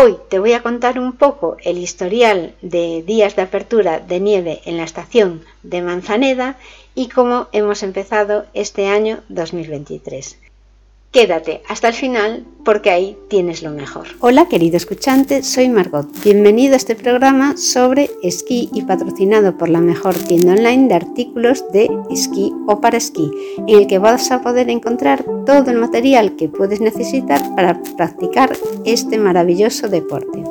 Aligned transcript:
Hoy 0.00 0.16
te 0.28 0.38
voy 0.38 0.52
a 0.52 0.62
contar 0.62 1.00
un 1.00 1.14
poco 1.14 1.56
el 1.64 1.76
historial 1.76 2.54
de 2.62 3.02
días 3.02 3.34
de 3.34 3.42
apertura 3.42 3.98
de 3.98 4.20
nieve 4.20 4.60
en 4.64 4.76
la 4.76 4.84
estación 4.84 5.42
de 5.64 5.82
Manzaneda 5.82 6.56
y 6.94 7.08
cómo 7.08 7.48
hemos 7.50 7.82
empezado 7.82 8.46
este 8.54 8.86
año 8.86 9.18
2023. 9.28 10.38
Quédate 11.10 11.62
hasta 11.66 11.88
el 11.88 11.94
final 11.94 12.44
porque 12.66 12.90
ahí 12.90 13.16
tienes 13.28 13.62
lo 13.62 13.70
mejor. 13.70 14.08
Hola 14.20 14.46
querido 14.46 14.76
escuchante, 14.76 15.42
soy 15.42 15.70
Margot. 15.70 16.06
Bienvenido 16.22 16.74
a 16.74 16.76
este 16.76 16.94
programa 16.94 17.56
sobre 17.56 18.10
esquí 18.22 18.68
y 18.74 18.82
patrocinado 18.82 19.56
por 19.56 19.70
la 19.70 19.80
mejor 19.80 20.14
tienda 20.14 20.52
online 20.52 20.88
de 20.88 20.94
artículos 20.94 21.64
de 21.72 21.88
esquí 22.10 22.52
o 22.66 22.82
para 22.82 22.98
esquí, 22.98 23.30
en 23.56 23.78
el 23.78 23.86
que 23.86 23.98
vas 23.98 24.30
a 24.30 24.42
poder 24.42 24.68
encontrar 24.68 25.24
todo 25.46 25.70
el 25.70 25.78
material 25.78 26.36
que 26.36 26.50
puedes 26.50 26.82
necesitar 26.82 27.40
para 27.56 27.82
practicar 27.96 28.54
este 28.84 29.16
maravilloso 29.16 29.88
deporte. 29.88 30.44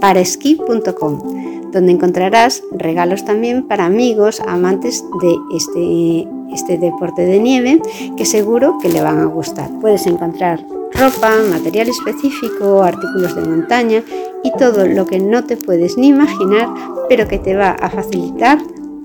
Paraesquí.com, 0.00 1.70
donde 1.70 1.92
encontrarás 1.92 2.62
regalos 2.72 3.26
también 3.26 3.68
para 3.68 3.84
amigos, 3.84 4.40
amantes 4.40 5.04
de 5.20 5.36
este 5.54 6.37
este 6.52 6.78
deporte 6.78 7.24
de 7.24 7.38
nieve 7.38 7.80
que 8.16 8.24
seguro 8.24 8.78
que 8.80 8.88
le 8.88 9.00
van 9.00 9.20
a 9.20 9.26
gustar. 9.26 9.70
Puedes 9.80 10.06
encontrar 10.06 10.64
ropa, 10.92 11.36
material 11.50 11.88
específico, 11.88 12.82
artículos 12.82 13.34
de 13.36 13.48
montaña 13.48 14.02
y 14.42 14.52
todo 14.52 14.86
lo 14.86 15.06
que 15.06 15.18
no 15.18 15.44
te 15.44 15.56
puedes 15.56 15.96
ni 15.96 16.08
imaginar, 16.08 16.68
pero 17.08 17.28
que 17.28 17.38
te 17.38 17.54
va 17.56 17.70
a 17.70 17.90
facilitar 17.90 18.58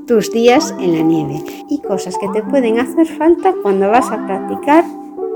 tus 0.08 0.32
días 0.32 0.74
en 0.80 0.94
la 0.94 1.02
nieve 1.02 1.44
y 1.70 1.80
cosas 1.80 2.18
que 2.18 2.28
te 2.30 2.44
pueden 2.44 2.80
hacer 2.80 3.08
falta 3.08 3.54
cuando 3.62 3.90
vas 3.90 4.10
a 4.12 4.26
practicar 4.26 4.84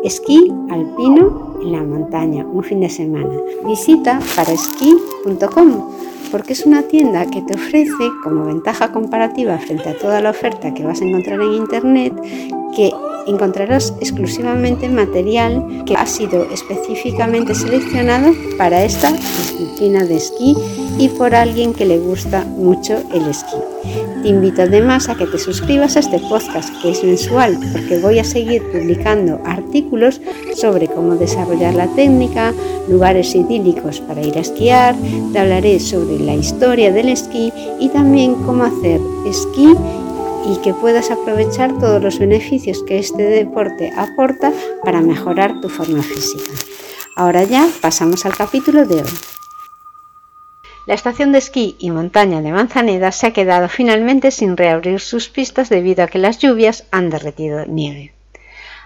esquí 0.04 0.54
alpino 0.70 1.56
en 1.62 1.72
la 1.72 1.84
montaña 1.84 2.46
un 2.46 2.64
fin 2.64 2.82
de 2.82 2.90
semana. 2.90 3.34
Visita 3.66 4.20
paraesquí.com 4.36 6.07
porque 6.28 6.54
es 6.54 6.66
una 6.66 6.84
tienda 6.84 7.26
que 7.26 7.42
te 7.42 7.56
ofrece 7.56 8.12
como 8.24 8.46
ventaja 8.46 8.92
comparativa 8.92 9.58
frente 9.58 9.90
a 9.90 9.98
toda 9.98 10.22
la 10.22 10.32
oferta 10.32 10.74
que 10.74 10.84
vas 10.84 11.02
a 11.02 11.06
encontrar 11.06 11.42
en 11.42 11.54
Internet 11.54 12.14
que 12.76 12.92
encontrarás 13.28 13.94
exclusivamente 14.00 14.90
material 14.90 15.84
que 15.86 15.96
ha 15.96 16.06
sido 16.06 16.50
específicamente 16.52 17.56
seleccionado 17.56 18.34
para 18.58 18.84
esta 18.84 19.12
disciplina 19.12 20.06
de 20.06 20.18
esquí 20.18 20.56
y 20.98 21.10
por 21.10 21.36
alguien 21.36 21.74
que 21.74 21.86
le 21.86 22.00
gusta 22.00 22.46
mucho 22.46 22.98
el 23.14 23.28
esquí. 23.28 23.58
Te 24.28 24.32
invito 24.32 24.64
además 24.64 25.08
a 25.08 25.16
que 25.16 25.26
te 25.26 25.40
suscribas 25.40 25.96
a 25.96 26.00
este 26.00 26.20
podcast 26.20 26.70
que 26.82 26.92
es 26.92 27.02
mensual 27.02 27.58
porque 27.72 27.98
voy 28.00 28.20
a 28.20 28.26
seguir 28.26 28.62
publicando 28.74 29.40
artículos 29.46 30.20
sobre 30.54 30.90
cómo 30.90 31.16
desarrollar 31.16 31.76
la 31.76 31.88
técnica, 31.96 32.54
lugares 32.90 33.34
idílicos 33.34 34.02
para 34.02 34.22
ir 34.22 34.38
a 34.38 34.42
esquiar, 34.42 34.98
te 35.32 35.40
hablaré 35.40 35.80
sobre 35.80 36.20
la 36.20 36.36
historia 36.36 36.92
del 36.92 37.08
esquí 37.08 37.54
y 37.80 37.88
también 37.88 38.36
cómo 38.44 38.66
hacer 38.66 39.00
esquí 39.26 39.74
y 40.46 40.58
que 40.58 40.74
puedas 40.74 41.10
aprovechar 41.10 41.80
todos 41.80 42.04
los 42.04 42.20
beneficios 42.20 42.84
que 42.84 43.00
este 43.00 43.24
deporte 43.24 43.94
aporta 43.96 44.52
para 44.84 45.00
mejorar 45.00 45.62
tu 45.62 45.70
forma 45.70 46.04
física. 46.04 46.52
Ahora 47.16 47.46
ya 47.46 47.66
pasamos 47.80 48.26
al 48.26 48.36
capítulo 48.36 48.86
de 48.86 48.96
hoy. 48.96 49.37
La 50.88 50.94
estación 50.94 51.34
de 51.34 51.40
esquí 51.40 51.76
y 51.80 51.92
montaña 51.92 52.42
de 52.42 52.54
Manzaneda 52.54 53.12
se 53.12 53.28
ha 53.28 53.34
quedado 53.34 53.68
finalmente 53.68 54.32
sin 54.32 54.56
reabrir 54.56 55.02
sus 55.02 55.28
pistas 55.28 55.68
debido 55.68 56.02
a 56.02 56.08
que 56.08 56.18
las 56.18 56.40
lluvias 56.40 56.86
han 56.92 57.10
derretido 57.10 57.66
nieve. 57.66 58.14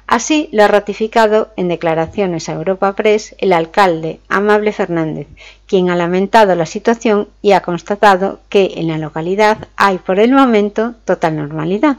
Así 0.07 0.49
lo 0.51 0.63
ha 0.63 0.67
ratificado 0.67 1.51
en 1.57 1.67
declaraciones 1.67 2.49
a 2.49 2.53
Europa 2.53 2.95
Press 2.95 3.35
el 3.37 3.53
alcalde 3.53 4.19
Amable 4.29 4.71
Fernández, 4.71 5.27
quien 5.67 5.91
ha 5.91 5.95
lamentado 5.95 6.55
la 6.55 6.65
situación 6.65 7.27
y 7.43 7.51
ha 7.51 7.61
constatado 7.61 8.39
que 8.49 8.71
en 8.77 8.87
la 8.87 8.97
localidad 8.97 9.67
hay 9.75 9.99
por 9.99 10.19
el 10.19 10.31
momento 10.31 10.95
total 11.05 11.35
normalidad. 11.35 11.97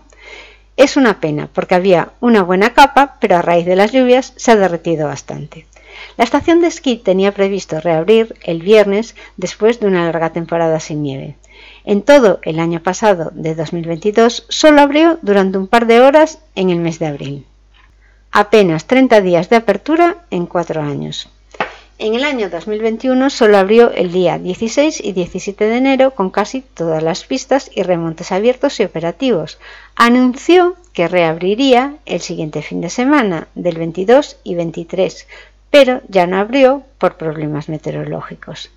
Es 0.76 0.96
una 0.96 1.20
pena 1.20 1.48
porque 1.52 1.76
había 1.76 2.08
una 2.18 2.42
buena 2.42 2.74
capa, 2.74 3.18
pero 3.20 3.36
a 3.36 3.42
raíz 3.42 3.66
de 3.66 3.76
las 3.76 3.92
lluvias 3.92 4.32
se 4.34 4.50
ha 4.50 4.56
derretido 4.56 5.06
bastante. 5.06 5.64
La 6.16 6.24
estación 6.24 6.60
de 6.60 6.68
esquí 6.68 6.96
tenía 6.96 7.32
previsto 7.32 7.80
reabrir 7.80 8.36
el 8.42 8.62
viernes 8.62 9.14
después 9.36 9.80
de 9.80 9.86
una 9.86 10.04
larga 10.04 10.30
temporada 10.30 10.80
sin 10.80 11.02
nieve. 11.02 11.36
En 11.84 12.02
todo 12.02 12.40
el 12.42 12.58
año 12.58 12.82
pasado 12.82 13.30
de 13.34 13.54
2022 13.54 14.46
solo 14.48 14.80
abrió 14.80 15.18
durante 15.22 15.58
un 15.58 15.66
par 15.66 15.86
de 15.86 16.00
horas 16.00 16.38
en 16.54 16.70
el 16.70 16.78
mes 16.78 16.98
de 16.98 17.06
abril 17.06 17.46
apenas 18.32 18.86
30 18.86 19.20
días 19.20 19.50
de 19.50 19.56
apertura 19.56 20.24
en 20.30 20.46
cuatro 20.46 20.80
años. 20.80 21.28
En 21.98 22.14
el 22.14 22.24
año 22.24 22.50
2021 22.50 23.30
solo 23.30 23.58
abrió 23.58 23.92
el 23.92 24.10
día 24.10 24.38
16 24.38 25.04
y 25.04 25.12
17 25.12 25.64
de 25.66 25.76
enero 25.76 26.12
con 26.12 26.30
casi 26.30 26.62
todas 26.62 27.02
las 27.02 27.24
pistas 27.24 27.70
y 27.72 27.82
remontes 27.82 28.32
abiertos 28.32 28.80
y 28.80 28.84
operativos. 28.84 29.58
Anunció 29.94 30.74
que 30.94 31.06
reabriría 31.06 31.96
el 32.06 32.20
siguiente 32.20 32.62
fin 32.62 32.80
de 32.80 32.90
semana, 32.90 33.46
del 33.54 33.76
22 33.76 34.38
y 34.42 34.56
23, 34.56 35.28
pero 35.72 36.02
ya 36.06 36.26
no 36.26 36.36
abrió 36.36 36.82
por 36.98 37.16
problemas 37.16 37.70
meteorológicos. 37.70 38.70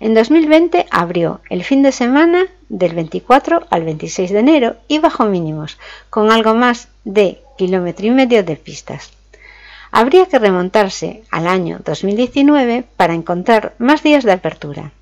En 0.00 0.12
2020 0.12 0.86
abrió 0.90 1.40
el 1.48 1.64
fin 1.64 1.82
de 1.82 1.92
semana 1.92 2.44
del 2.68 2.94
24 2.94 3.66
al 3.70 3.84
26 3.84 4.30
de 4.30 4.38
enero 4.38 4.76
y 4.86 4.98
bajo 4.98 5.24
mínimos, 5.24 5.78
con 6.10 6.30
algo 6.30 6.54
más 6.54 6.88
de 7.04 7.40
kilómetro 7.56 8.06
y 8.06 8.10
medio 8.10 8.44
de 8.44 8.56
pistas. 8.56 9.12
Habría 9.90 10.26
que 10.26 10.38
remontarse 10.38 11.22
al 11.30 11.46
año 11.46 11.80
2019 11.84 12.84
para 12.98 13.14
encontrar 13.14 13.72
más 13.78 14.02
días 14.02 14.22
de 14.22 14.32
apertura. 14.32 14.92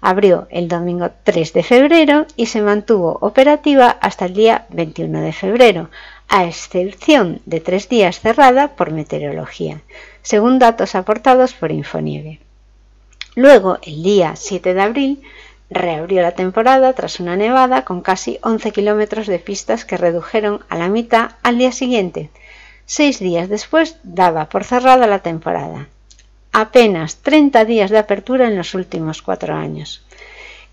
Abrió 0.00 0.48
el 0.50 0.66
domingo 0.66 1.10
3 1.22 1.52
de 1.52 1.62
febrero 1.62 2.26
y 2.34 2.46
se 2.46 2.62
mantuvo 2.62 3.16
operativa 3.20 3.90
hasta 4.00 4.24
el 4.24 4.34
día 4.34 4.66
21 4.70 5.20
de 5.20 5.32
febrero, 5.32 5.88
a 6.28 6.44
excepción 6.46 7.40
de 7.46 7.60
tres 7.60 7.88
días 7.88 8.20
cerrada 8.20 8.74
por 8.74 8.90
meteorología, 8.90 9.80
según 10.26 10.58
datos 10.58 10.96
aportados 10.96 11.54
por 11.54 11.70
Infonieve. 11.70 12.40
Luego, 13.36 13.78
el 13.82 14.02
día 14.02 14.34
7 14.34 14.74
de 14.74 14.82
abril, 14.82 15.22
reabrió 15.70 16.20
la 16.20 16.32
temporada 16.32 16.92
tras 16.94 17.20
una 17.20 17.36
nevada 17.36 17.84
con 17.84 18.00
casi 18.00 18.40
11 18.42 18.72
kilómetros 18.72 19.28
de 19.28 19.38
pistas 19.38 19.84
que 19.84 19.96
redujeron 19.96 20.64
a 20.68 20.78
la 20.78 20.88
mitad 20.88 21.36
al 21.44 21.58
día 21.58 21.70
siguiente. 21.70 22.30
Seis 22.86 23.20
días 23.20 23.48
después 23.48 23.98
daba 24.02 24.48
por 24.48 24.64
cerrada 24.64 25.06
la 25.06 25.20
temporada. 25.20 25.86
Apenas 26.50 27.18
30 27.18 27.64
días 27.64 27.90
de 27.92 27.98
apertura 27.98 28.48
en 28.48 28.56
los 28.56 28.74
últimos 28.74 29.22
cuatro 29.22 29.54
años. 29.54 30.04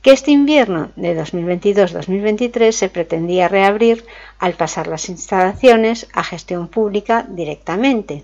Que 0.04 0.12
este 0.12 0.32
invierno 0.32 0.92
de 0.98 1.18
2022-2023 1.18 2.72
se 2.74 2.90
pretendía 2.90 3.48
reabrir 3.48 4.06
al 4.38 4.54
pasar 4.54 4.88
las 4.88 5.08
instalaciones 5.08 6.08
a 6.12 6.26
gestión 6.26 6.68
pública 6.68 7.26
directamente. 7.30 8.24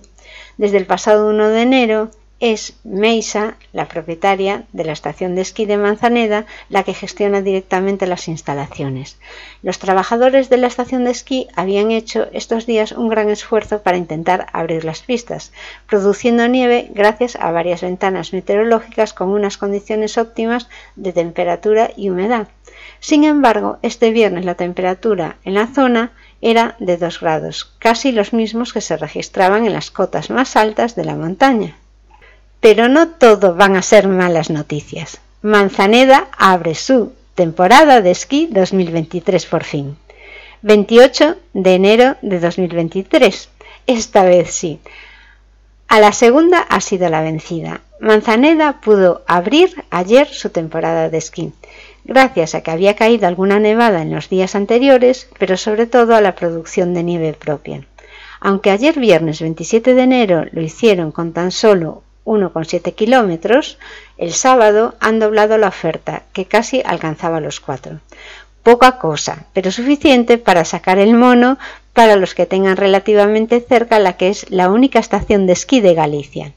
Desde 0.57 0.75
el 0.75 0.85
pasado 0.85 1.29
1 1.29 1.47
de 1.47 1.61
enero, 1.61 2.11
es 2.39 2.79
Meisa, 2.83 3.55
la 3.73 3.87
propietaria 3.87 4.63
de 4.71 4.85
la 4.85 4.93
estación 4.93 5.35
de 5.35 5.41
esquí 5.41 5.65
de 5.65 5.77
Manzaneda, 5.77 6.45
la 6.69 6.83
que 6.83 6.93
gestiona 6.93 7.41
directamente 7.41 8.07
las 8.07 8.27
instalaciones. 8.27 9.17
Los 9.61 9.79
trabajadores 9.79 10.49
de 10.49 10.57
la 10.57 10.67
estación 10.67 11.03
de 11.03 11.11
esquí 11.11 11.47
habían 11.55 11.91
hecho 11.91 12.27
estos 12.31 12.65
días 12.65 12.93
un 12.93 13.09
gran 13.09 13.29
esfuerzo 13.29 13.81
para 13.81 13.97
intentar 13.97 14.47
abrir 14.53 14.85
las 14.85 15.01
pistas, 15.01 15.51
produciendo 15.87 16.47
nieve 16.47 16.89
gracias 16.93 17.35
a 17.35 17.51
varias 17.51 17.81
ventanas 17.81 18.31
meteorológicas 18.31 19.13
con 19.13 19.29
unas 19.29 19.57
condiciones 19.57 20.17
óptimas 20.17 20.69
de 20.95 21.11
temperatura 21.11 21.91
y 21.95 22.09
humedad. 22.09 22.47
Sin 23.01 23.25
embargo, 23.25 23.79
este 23.81 24.11
viernes 24.11 24.45
la 24.45 24.55
temperatura 24.55 25.37
en 25.43 25.55
la 25.55 25.67
zona 25.67 26.13
era 26.41 26.77
de 26.79 26.95
2 26.95 27.19
grados, 27.19 27.75
casi 27.79 28.13
los 28.13 28.31
mismos 28.31 28.71
que 28.71 28.79
se 28.79 28.95
registraban 28.95 29.65
en 29.65 29.73
las 29.73 29.91
cotas 29.91 30.29
más 30.29 30.55
altas 30.55 30.95
de 30.95 31.03
la 31.03 31.15
montaña. 31.15 31.78
Pero 32.59 32.89
no 32.89 33.09
todo 33.09 33.55
van 33.55 33.75
a 33.75 33.81
ser 33.81 34.07
malas 34.07 34.49
noticias. 34.49 35.19
Manzaneda 35.41 36.27
abre 36.37 36.75
su 36.75 37.13
temporada 37.35 38.01
de 38.01 38.11
esquí 38.11 38.49
2023 38.51 39.45
por 39.45 39.63
fin. 39.63 39.97
28 40.61 41.37
de 41.53 41.73
enero 41.73 42.17
de 42.21 42.39
2023. 42.39 43.49
Esta 43.87 44.23
vez 44.23 44.51
sí. 44.51 44.79
A 45.87 46.01
la 46.01 46.11
segunda 46.11 46.59
ha 46.59 46.81
sido 46.81 47.07
la 47.09 47.21
vencida. 47.21 47.81
Manzaneda 48.01 48.81
pudo 48.81 49.23
abrir 49.25 49.85
ayer 49.89 50.27
su 50.27 50.49
temporada 50.49 51.09
de 51.09 51.17
esquí, 51.17 51.51
gracias 52.03 52.55
a 52.55 52.61
que 52.61 52.71
había 52.71 52.95
caído 52.95 53.27
alguna 53.27 53.59
nevada 53.59 54.01
en 54.01 54.13
los 54.13 54.29
días 54.29 54.55
anteriores, 54.55 55.29
pero 55.39 55.57
sobre 55.57 55.85
todo 55.85 56.15
a 56.15 56.21
la 56.21 56.35
producción 56.35 56.93
de 56.93 57.03
nieve 57.03 57.33
propia. 57.33 57.85
Aunque 58.39 58.71
ayer 58.71 58.99
viernes 58.99 59.41
27 59.41 59.95
de 59.95 60.01
enero 60.01 60.45
lo 60.51 60.61
hicieron 60.61 61.11
con 61.11 61.33
tan 61.33 61.51
solo 61.51 62.03
1,7 62.29 62.93
kilómetros, 62.93 63.79
el 64.17 64.33
sábado 64.33 64.93
han 64.99 65.17
doblado 65.17 65.57
la 65.57 65.67
oferta, 65.67 66.23
que 66.31 66.45
casi 66.45 66.83
alcanzaba 66.85 67.39
los 67.39 67.59
4. 67.59 67.99
Poca 68.61 68.99
cosa, 68.99 69.47
pero 69.53 69.71
suficiente 69.71 70.37
para 70.37 70.63
sacar 70.63 70.99
el 70.99 71.15
mono 71.15 71.57
para 71.93 72.15
los 72.15 72.35
que 72.35 72.45
tengan 72.45 72.77
relativamente 72.77 73.61
cerca 73.61 73.97
la 73.97 74.15
que 74.15 74.29
es 74.29 74.49
la 74.51 74.69
única 74.69 74.99
estación 74.99 75.47
de 75.47 75.53
esquí 75.53 75.81
de 75.81 75.95
Galicia. 75.95 76.53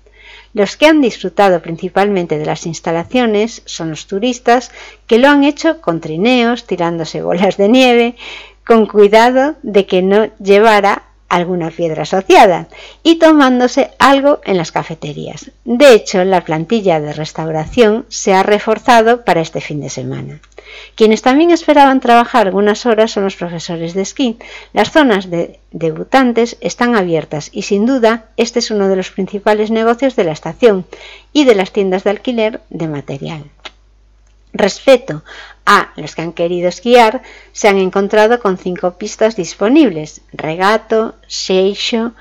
Los 0.52 0.76
que 0.76 0.86
han 0.86 1.00
disfrutado 1.00 1.62
principalmente 1.62 2.36
de 2.36 2.44
las 2.44 2.66
instalaciones 2.66 3.62
son 3.64 3.88
los 3.88 4.06
turistas 4.06 4.70
que 5.06 5.16
lo 5.16 5.28
han 5.28 5.42
hecho 5.42 5.80
con 5.80 6.02
trineos, 6.02 6.66
tirándose 6.66 7.22
bolas 7.22 7.56
de 7.56 7.70
nieve, 7.70 8.16
con 8.66 8.84
cuidado 8.86 9.54
de 9.62 9.86
que 9.86 10.02
no 10.02 10.28
llevara 10.38 11.04
alguna 11.32 11.70
piedra 11.70 12.02
asociada 12.02 12.68
y 13.02 13.16
tomándose 13.16 13.90
algo 13.98 14.40
en 14.44 14.58
las 14.58 14.70
cafeterías. 14.70 15.50
De 15.64 15.94
hecho, 15.94 16.24
la 16.24 16.44
plantilla 16.44 17.00
de 17.00 17.14
restauración 17.14 18.04
se 18.08 18.34
ha 18.34 18.42
reforzado 18.42 19.24
para 19.24 19.40
este 19.40 19.62
fin 19.62 19.80
de 19.80 19.88
semana. 19.88 20.40
Quienes 20.94 21.22
también 21.22 21.50
esperaban 21.50 22.00
trabajar 22.00 22.46
algunas 22.46 22.84
horas 22.84 23.12
son 23.12 23.24
los 23.24 23.36
profesores 23.36 23.94
de 23.94 24.02
esquí. 24.02 24.36
Las 24.74 24.90
zonas 24.90 25.30
de 25.30 25.58
debutantes 25.70 26.58
están 26.60 26.96
abiertas 26.96 27.48
y 27.50 27.62
sin 27.62 27.86
duda 27.86 28.26
este 28.36 28.58
es 28.58 28.70
uno 28.70 28.88
de 28.88 28.96
los 28.96 29.10
principales 29.10 29.70
negocios 29.70 30.16
de 30.16 30.24
la 30.24 30.32
estación 30.32 30.84
y 31.32 31.44
de 31.44 31.54
las 31.54 31.72
tiendas 31.72 32.04
de 32.04 32.10
alquiler 32.10 32.60
de 32.68 32.88
material. 32.88 33.44
Respecto 34.52 35.22
a 35.64 35.92
los 35.96 36.14
que 36.14 36.22
han 36.22 36.32
querido 36.32 36.68
esquiar, 36.68 37.22
se 37.52 37.68
han 37.68 37.78
encontrado 37.78 38.38
con 38.38 38.58
cinco 38.58 38.98
pistas 38.98 39.34
disponibles: 39.34 40.20
Regato, 40.32 41.14
Seixo, 41.26 42.12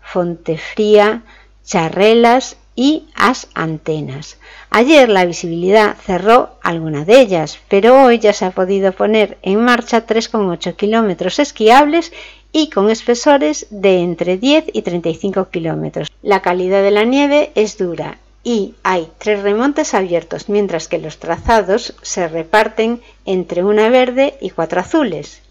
Fontefría, 0.00 1.22
Charrelas 1.64 2.56
y 2.76 3.06
As 3.14 3.48
Antenas. 3.54 4.38
Ayer 4.70 5.08
la 5.08 5.24
visibilidad 5.24 5.96
cerró 6.06 6.50
alguna 6.62 7.04
de 7.04 7.20
ellas, 7.20 7.58
pero 7.68 8.04
hoy 8.04 8.20
ya 8.20 8.32
se 8.32 8.44
ha 8.44 8.52
podido 8.52 8.92
poner 8.92 9.38
en 9.42 9.60
marcha 9.60 10.06
3,8 10.06 10.76
kilómetros 10.76 11.40
esquiables 11.40 12.12
y 12.52 12.70
con 12.70 12.88
espesores 12.88 13.66
de 13.70 13.98
entre 13.98 14.38
10 14.38 14.66
y 14.72 14.82
35 14.82 15.50
kilómetros. 15.50 16.08
La 16.22 16.40
calidad 16.40 16.82
de 16.82 16.92
la 16.92 17.04
nieve 17.04 17.50
es 17.56 17.78
dura 17.78 18.18
y 18.42 18.74
hay 18.82 19.08
tres 19.18 19.42
remontes 19.42 19.94
abiertos, 19.94 20.48
mientras 20.48 20.88
que 20.88 20.98
los 20.98 21.18
trazados 21.18 21.94
se 22.02 22.26
reparten 22.28 23.00
entre 23.24 23.62
una 23.62 23.88
verde 23.90 24.34
y 24.40 24.50
cuatro 24.50 24.80
azules. 24.80 25.42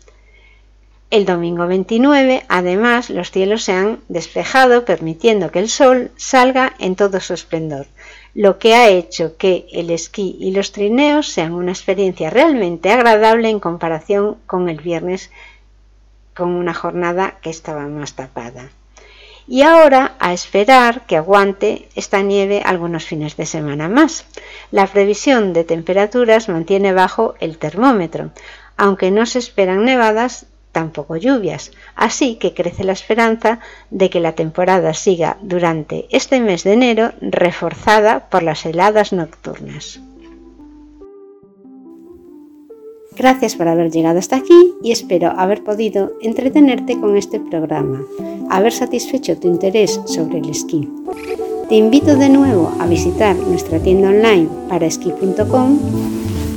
El 1.12 1.26
domingo 1.26 1.66
29, 1.66 2.46
además, 2.50 3.10
los 3.10 3.32
cielos 3.32 3.64
se 3.64 3.74
han 3.74 4.00
despejado, 4.10 4.86
permitiendo 4.86 5.52
que 5.52 5.58
el 5.58 5.70
sol 5.70 6.12
salga 6.18 6.74
en 6.78 6.96
todo 6.96 7.20
su 7.20 7.34
esplendor, 7.34 7.88
lo 8.36 8.60
que 8.60 8.76
ha 8.76 8.90
hecho 8.90 9.36
que 9.38 9.66
el 9.72 9.90
esquí 9.90 10.38
y 10.40 10.52
los 10.52 10.72
trineos 10.72 11.28
sean 11.28 11.54
una 11.54 11.72
experiencia 11.72 12.30
realmente 12.30 12.92
agradable 12.92 13.50
en 13.50 13.60
comparación 13.60 14.38
con 14.46 14.70
el 14.70 14.82
viernes, 14.82 15.32
con 16.36 16.50
una 16.50 16.76
jornada 16.76 17.40
que 17.42 17.50
estaba 17.50 17.88
más 17.88 18.14
tapada. 18.14 18.70
Y 19.52 19.64
ahora 19.64 20.16
a 20.20 20.32
esperar 20.32 21.08
que 21.08 21.18
aguante 21.18 21.90
esta 21.96 22.22
nieve 22.22 22.62
algunos 22.64 23.06
fines 23.06 23.36
de 23.36 23.48
semana 23.48 23.90
más. 23.90 24.26
La 24.70 24.86
previsión 24.86 25.54
de 25.54 25.64
temperaturas 25.64 26.50
mantiene 26.50 26.94
bajo 26.94 27.34
el 27.40 27.58
termómetro, 27.58 28.30
aunque 28.78 29.10
no 29.10 29.26
se 29.26 29.40
esperan 29.40 29.86
nevadas 29.86 30.46
tampoco 30.72 31.18
lluvias, 31.18 31.72
así 31.96 32.36
que 32.36 32.54
crece 32.54 32.84
la 32.84 32.94
esperanza 32.94 33.60
de 33.90 34.12
que 34.12 34.20
la 34.20 34.34
temporada 34.34 34.94
siga 34.94 35.38
durante 35.42 36.06
este 36.12 36.40
mes 36.42 36.64
de 36.64 36.74
enero 36.74 37.14
reforzada 37.20 38.30
por 38.30 38.44
las 38.44 38.68
heladas 38.68 39.14
nocturnas. 39.14 40.00
Gracias 43.20 43.56
por 43.56 43.68
haber 43.68 43.92
llegado 43.92 44.18
hasta 44.18 44.38
aquí 44.38 44.76
y 44.82 44.94
espero 44.94 45.34
haber 45.38 45.62
podido 45.62 46.14
entretenerte 46.22 46.98
con 46.98 47.18
este 47.18 47.42
programa, 47.42 48.02
haber 48.50 48.72
satisfecho 48.72 49.38
tu 49.38 49.50
interés 49.50 50.00
sobre 50.06 50.38
el 50.38 50.50
esquí. 50.50 50.88
Te 51.68 51.76
invito 51.76 52.16
de 52.16 52.30
nuevo 52.30 52.72
a 52.80 52.88
visitar 52.88 53.36
nuestra 53.36 53.78
tienda 53.80 54.08
online 54.08 54.48
para 54.70 54.86
esquí.com 54.86 55.80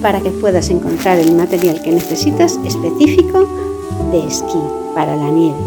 para 0.00 0.20
que 0.20 0.30
puedas 0.30 0.70
encontrar 0.70 1.18
el 1.18 1.34
material 1.34 1.82
que 1.82 1.90
necesitas 1.90 2.60
específico 2.64 3.48
de 4.12 4.24
esquí 4.24 4.60
para 4.94 5.16
la 5.16 5.30
nieve. 5.30 5.58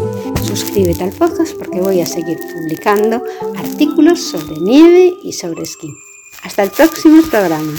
Suscríbete 0.44 1.04
al 1.04 1.12
podcast 1.12 1.58
porque 1.58 1.82
voy 1.82 2.00
a 2.00 2.06
seguir 2.06 2.38
publicando 2.54 3.22
artículos 3.58 4.18
sobre 4.18 4.58
nieve 4.60 5.12
y 5.22 5.34
sobre 5.34 5.62
esquí. 5.62 5.92
Hasta 6.42 6.62
el 6.62 6.70
próximo 6.70 7.20
programa. 7.30 7.74